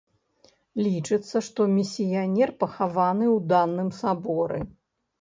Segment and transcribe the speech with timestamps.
[0.85, 4.69] Лічыцца, што місіянер пахаваны ў даным саборы.